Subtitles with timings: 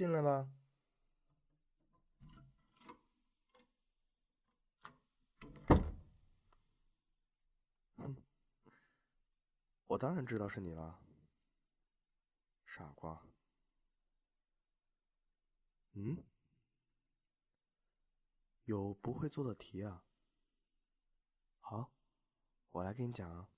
[0.00, 0.50] 进来吧。
[9.88, 11.02] 我当然知道是你了，
[12.64, 13.22] 傻瓜。
[15.92, 16.24] 嗯？
[18.64, 20.06] 有不会做的题啊？
[21.58, 21.92] 好，
[22.70, 23.50] 我来给你讲啊。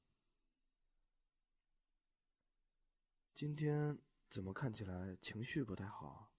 [3.33, 6.32] 今天怎么看起来情绪不太好？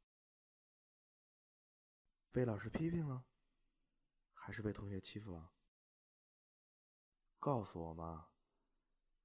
[2.33, 3.27] 被老师批评了，
[4.33, 5.53] 还是被同学欺负了？
[7.37, 8.31] 告诉我嘛！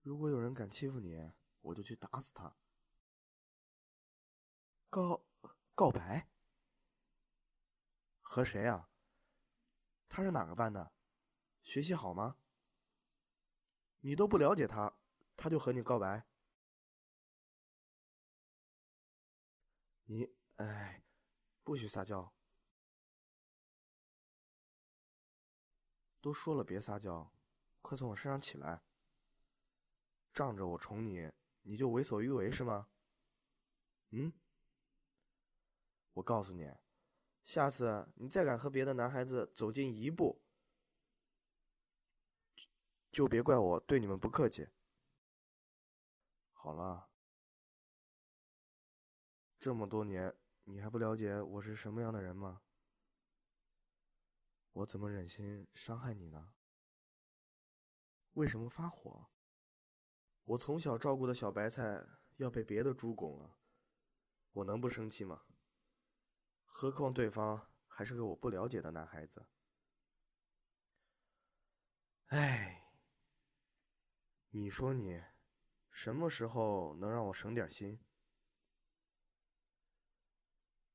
[0.03, 1.33] 如果有人敢欺负你，
[1.63, 2.55] 我就去打死他。
[4.91, 5.25] 告
[5.75, 6.29] 告白？
[8.21, 8.91] 和谁啊？
[10.11, 10.93] 他是哪个班的？
[11.63, 12.37] 学习好吗？
[14.01, 14.99] 你都不了解他，
[15.35, 16.29] 他就和你告白？
[20.05, 21.03] 你哎，
[21.63, 22.35] 不许撒娇！
[26.21, 27.33] 都说了别撒娇，
[27.81, 28.83] 快从我身上起来！
[30.33, 32.89] 仗着我宠你，你就为所欲为是吗？
[34.11, 34.33] 嗯？
[36.15, 36.73] 我告诉你，
[37.45, 40.43] 下次你再敢和别的男孩子走近一步，
[43.11, 44.69] 就别怪我对你们不客气。
[46.53, 47.09] 好了。
[49.61, 52.63] 这么多年，你还不了解我是什么样的人吗？
[54.79, 56.55] 我怎么忍心伤害你呢？
[58.35, 59.29] 为什么发火？
[60.45, 63.59] 我从小照顾的小白菜要被别的猪拱了，
[64.53, 65.47] 我能不生气吗？
[66.65, 69.49] 何况对方还是个我不了解的男孩子。
[72.27, 72.93] 哎，
[74.51, 75.21] 你说你
[75.91, 77.99] 什么时候能让我省点心？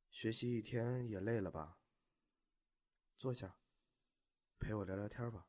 [0.09, 1.79] 学习一天也累了吧？
[3.17, 3.57] 坐下，
[4.63, 5.46] 陪我聊聊天吧。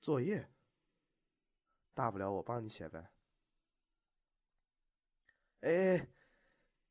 [0.00, 0.50] 作业，
[1.92, 3.12] 大不了我帮你写呗。
[5.60, 6.08] 哎，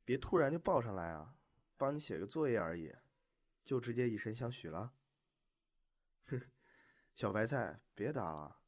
[0.05, 1.35] 别突然就抱上来啊！
[1.75, 2.95] 帮你写个作业而已，
[3.63, 4.93] 就直接以身相许了？
[6.27, 6.39] 哼，
[7.15, 8.61] 小白菜，别打了。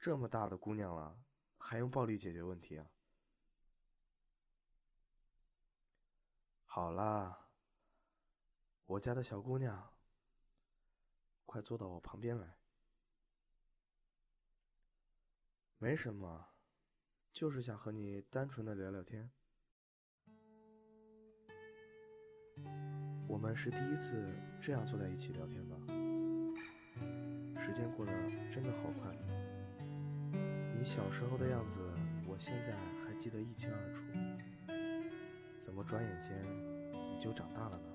[0.00, 1.22] 这么大的姑娘了，
[1.56, 2.90] 还用暴力解决问题啊？
[6.64, 7.43] 好啦，
[8.86, 9.94] 我家的小姑娘，
[11.46, 12.58] 快坐到我旁边来。
[15.78, 16.48] 没什么，
[17.32, 19.30] 就是想和你单纯的聊聊天。
[23.26, 24.22] 我们是第一次
[24.60, 25.76] 这样坐在一起聊天吧？
[27.58, 28.12] 时间过得
[28.50, 29.10] 真的好快。
[30.74, 31.80] 你小时候的样子，
[32.26, 34.04] 我现在还记得一清二楚。
[35.58, 36.34] 怎么转眼间
[36.92, 37.93] 你就长大了呢？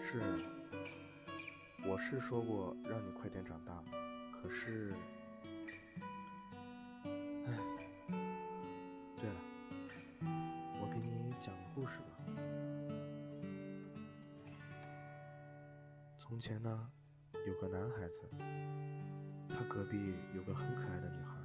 [0.00, 0.20] 是，
[1.86, 3.82] 我是说过让你快点长大，
[4.32, 4.94] 可是，
[7.46, 7.58] 哎，
[9.16, 9.36] 对了，
[10.80, 12.04] 我给你讲个故事吧。
[16.18, 16.90] 从前呢，
[17.46, 18.20] 有个男孩子，
[19.48, 21.36] 他隔壁有个很可爱的女孩。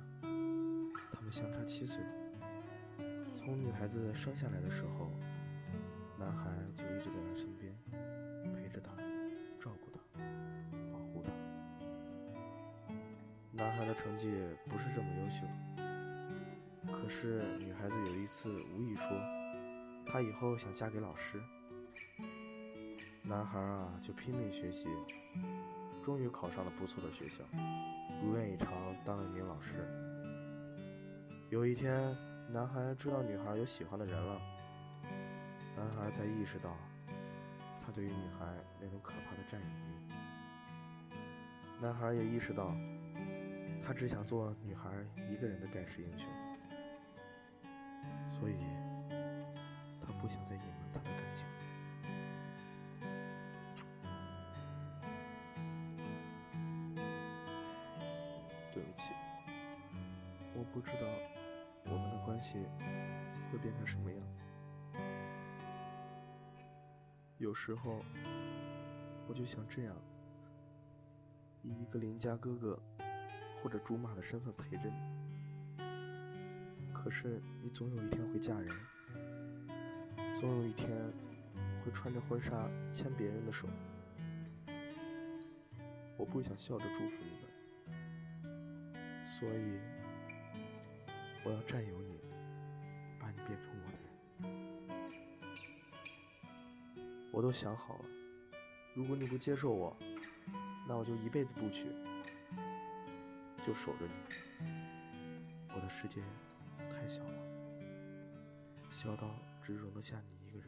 [1.13, 2.03] 他们相差七岁。
[3.47, 5.09] 从女孩子生下来的时候，
[6.19, 7.73] 男孩就一直在她身边，
[8.53, 8.91] 陪着她，
[9.57, 10.01] 照顾她，
[10.91, 11.31] 保护她。
[13.53, 14.33] 男孩的成绩
[14.67, 15.45] 不是这么优秀，
[16.91, 19.07] 可是女孩子有一次无意说，
[20.05, 21.41] 她以后想嫁给老师。
[23.23, 24.89] 男孩啊，就拼命学习，
[26.03, 27.45] 终于考上了不错的学校，
[28.21, 29.75] 如愿以偿当了一名老师。
[31.49, 32.13] 有一天，
[32.49, 34.41] 男孩知道女孩有喜欢的人了，
[35.75, 36.75] 男孩才意识到，
[37.85, 38.45] 他对于女孩
[38.79, 39.71] 那种可怕的占有欲。
[41.81, 42.73] 男孩也意识到，
[43.85, 44.89] 他只想做女孩
[45.29, 46.29] 一个人的盖世英雄，
[48.29, 48.55] 所以，
[50.01, 51.45] 他不想再隐瞒他的感情。
[58.73, 59.13] 对不起，
[60.55, 61.36] 我不知道。
[62.27, 62.57] 关系
[63.49, 64.21] 会变成什么样？
[67.37, 68.03] 有时候，
[69.29, 69.95] 我就想这样，
[71.63, 72.77] 以一个邻家哥哥
[73.55, 74.97] 或者竹马的身份陪着你。
[76.93, 78.75] 可是，你总有一天会嫁人，
[80.35, 80.91] 总有一天
[81.77, 83.69] 会穿着婚纱牵别人的手。
[86.17, 87.31] 我不想笑着祝福你
[88.43, 89.79] 们，所以。
[91.45, 92.06] 我要占有你，
[97.37, 98.05] 我都想好了，
[98.95, 99.95] 如果你不接受我，
[100.87, 101.85] 那我就一辈子不娶，
[103.61, 104.13] 就守着你。
[105.69, 106.23] 我的世界
[106.89, 107.29] 太小了，
[108.89, 109.29] 小到
[109.61, 110.67] 只容得下你一个人。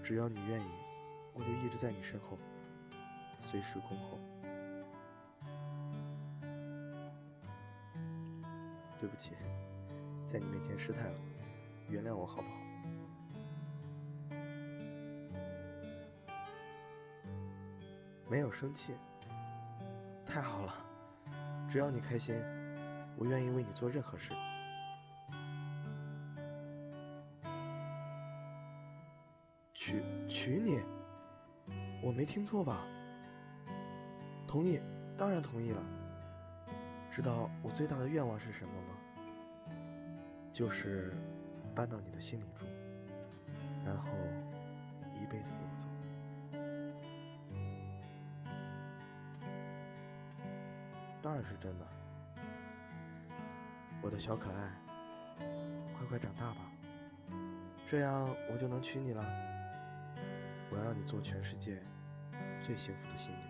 [0.00, 0.70] 只要你愿意，
[1.34, 2.38] 我就一直在你身后，
[3.40, 4.20] 随时恭候。
[8.96, 9.34] 对不起，
[10.24, 11.20] 在你面前失态了，
[11.88, 12.58] 原谅我好不好？
[18.32, 18.94] 没有生气，
[20.24, 20.72] 太好了，
[21.68, 22.34] 只要你开心，
[23.14, 24.32] 我愿意为你做任何事。
[29.74, 30.80] 娶娶你？
[32.02, 32.86] 我没听错吧？
[34.48, 34.80] 同意，
[35.14, 35.82] 当然同意了。
[37.10, 38.96] 知道我最大的愿望是什么吗？
[40.54, 41.12] 就是
[41.74, 42.64] 搬到你的心里住，
[43.84, 44.08] 然后
[45.12, 45.86] 一辈子都不走。
[51.22, 51.86] 当然是真的，
[54.02, 54.72] 我的小可爱，
[55.96, 56.72] 快快长大吧，
[57.86, 59.24] 这样我就能娶你了。
[60.68, 61.80] 我要让你做全世界
[62.60, 63.48] 最幸福的新娘。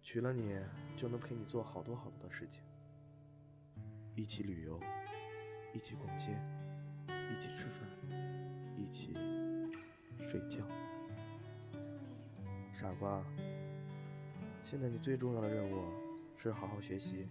[0.00, 0.58] 娶了你，
[0.96, 2.62] 就能陪你做好多好多的事情，
[4.14, 4.80] 一起旅游，
[5.74, 6.38] 一起逛街，
[7.28, 7.86] 一起吃饭，
[8.78, 9.12] 一起
[10.26, 10.64] 睡觉。
[12.72, 13.22] 傻瓜，
[14.64, 15.84] 现在你最重要的任务
[16.36, 17.28] 是好好学习，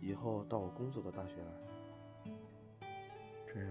[0.00, 2.88] 以后到我工作的大学来，
[3.46, 3.70] 这样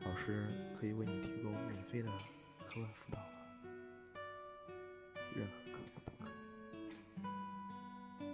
[0.00, 2.10] 老师可以为你提供免费的
[2.66, 3.28] 课外辅导了，
[5.36, 6.30] 任何课都可
[8.24, 8.28] 以。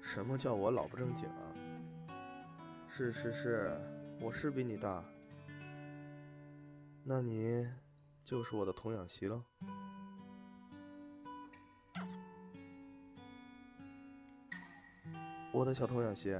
[0.00, 1.52] 什么叫我老不正经啊？
[2.88, 3.78] 是是是，
[4.18, 5.04] 我是比你大，
[7.04, 7.70] 那你
[8.24, 9.44] 就是我的童养媳喽。
[15.62, 16.36] 我的小童养媳，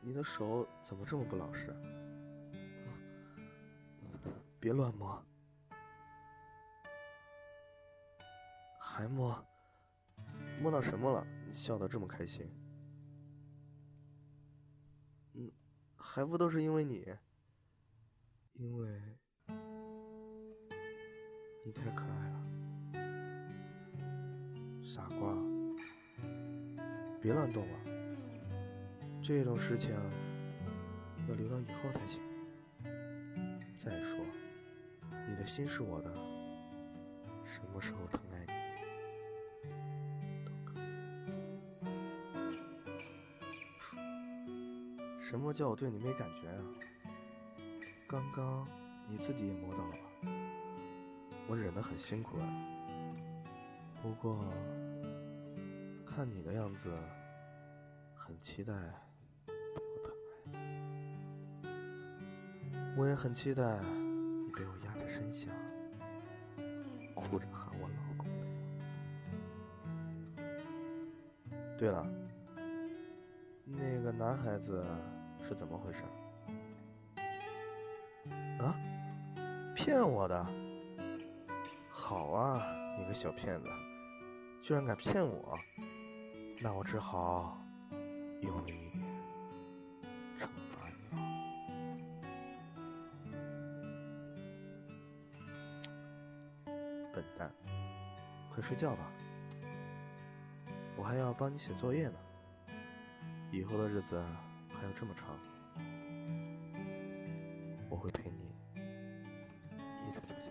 [0.00, 1.76] 你的手怎么这么不老实？
[4.58, 5.22] 别乱摸，
[8.80, 9.46] 还摸？
[10.58, 11.26] 摸到什么了？
[11.46, 12.50] 你笑得这么开心？
[15.34, 15.52] 嗯
[15.94, 17.14] 还不都是因为你，
[18.54, 18.88] 因为
[21.62, 22.42] 你太可爱了，
[24.82, 25.36] 傻瓜，
[27.20, 27.80] 别乱动啊！
[29.26, 29.92] 这种事情
[31.28, 32.22] 要留到以后才行。
[33.74, 34.16] 再说，
[35.26, 36.14] 你的心是我的，
[37.42, 38.52] 什么时候疼爱你？
[45.18, 46.62] 什么叫我对你没感觉啊？
[48.06, 48.64] 刚刚
[49.08, 49.98] 你自己也摸到了吧？
[51.48, 52.46] 我忍得很辛苦啊。
[54.00, 54.54] 不过
[56.06, 56.96] 看你的样子，
[58.14, 58.72] 很期待
[62.96, 63.78] 我也很期待
[64.42, 65.50] 你被我压在身下，
[67.14, 68.26] 哭着喊我老公。
[71.76, 72.06] 对了，
[73.64, 74.84] 那个男孩子。
[75.48, 76.02] 是怎么回事？
[78.58, 78.74] 啊！
[79.76, 80.44] 骗我的！
[81.88, 82.66] 好啊，
[82.98, 83.68] 你个小骗子，
[84.60, 85.56] 居然敢骗我！
[86.60, 87.56] 那我只好
[88.40, 88.85] 用力
[98.56, 99.12] 快睡觉吧，
[100.96, 102.18] 我还要帮你写作业呢。
[103.52, 104.24] 以后的日子。
[104.78, 105.28] 还有这么长，
[107.88, 108.54] 我会陪你
[110.06, 110.50] 一直走下去。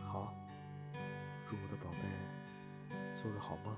[0.00, 0.34] 好，
[1.46, 1.98] 祝我的宝贝
[3.14, 3.76] 做个好梦。